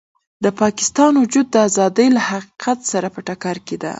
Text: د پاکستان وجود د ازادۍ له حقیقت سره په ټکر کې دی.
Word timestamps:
د 0.43 0.45
پاکستان 0.61 1.13
وجود 1.23 1.47
د 1.51 1.55
ازادۍ 1.67 2.07
له 2.15 2.21
حقیقت 2.29 2.79
سره 2.91 3.07
په 3.15 3.19
ټکر 3.27 3.55
کې 3.67 3.75
دی. 3.81 3.89